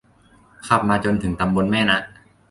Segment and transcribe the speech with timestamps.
[0.67, 1.99] ขับมาจนถึงตำบลแม่นะ